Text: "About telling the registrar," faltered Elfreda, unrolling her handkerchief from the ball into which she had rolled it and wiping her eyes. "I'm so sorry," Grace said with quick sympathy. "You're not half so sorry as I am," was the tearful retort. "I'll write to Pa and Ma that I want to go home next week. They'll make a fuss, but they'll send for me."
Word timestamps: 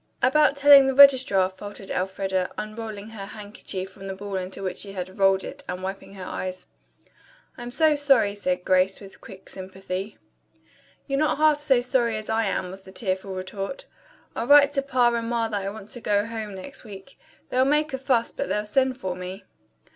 "About 0.23 0.55
telling 0.55 0.87
the 0.87 0.95
registrar," 0.95 1.47
faltered 1.47 1.91
Elfreda, 1.91 2.49
unrolling 2.57 3.09
her 3.09 3.27
handkerchief 3.27 3.91
from 3.91 4.07
the 4.07 4.15
ball 4.15 4.35
into 4.35 4.63
which 4.63 4.79
she 4.79 4.93
had 4.93 5.19
rolled 5.19 5.43
it 5.43 5.63
and 5.69 5.83
wiping 5.83 6.15
her 6.15 6.25
eyes. 6.25 6.65
"I'm 7.55 7.69
so 7.69 7.95
sorry," 7.95 8.33
Grace 8.65 8.95
said 8.95 9.01
with 9.03 9.21
quick 9.21 9.47
sympathy. 9.47 10.17
"You're 11.05 11.19
not 11.19 11.37
half 11.37 11.61
so 11.61 11.81
sorry 11.81 12.17
as 12.17 12.29
I 12.31 12.45
am," 12.45 12.71
was 12.71 12.81
the 12.81 12.91
tearful 12.91 13.35
retort. 13.35 13.85
"I'll 14.35 14.47
write 14.47 14.71
to 14.71 14.81
Pa 14.81 15.13
and 15.13 15.29
Ma 15.29 15.47
that 15.49 15.61
I 15.61 15.69
want 15.69 15.89
to 15.89 16.01
go 16.01 16.25
home 16.25 16.55
next 16.55 16.83
week. 16.83 17.19
They'll 17.51 17.63
make 17.63 17.93
a 17.93 17.99
fuss, 17.99 18.31
but 18.31 18.49
they'll 18.49 18.65
send 18.65 18.97
for 18.97 19.15
me." 19.15 19.43